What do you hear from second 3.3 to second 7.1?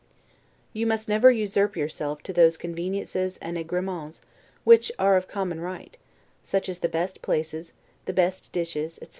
and 'agremens' which are of common right; such as the